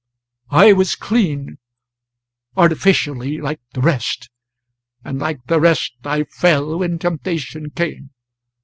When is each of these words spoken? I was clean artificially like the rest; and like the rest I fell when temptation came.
I 0.49 0.73
was 0.73 0.95
clean 0.95 1.59
artificially 2.57 3.37
like 3.39 3.61
the 3.75 3.81
rest; 3.81 4.31
and 5.05 5.19
like 5.19 5.45
the 5.45 5.59
rest 5.59 5.93
I 6.05 6.23
fell 6.23 6.79
when 6.79 6.97
temptation 6.97 7.69
came. 7.69 8.09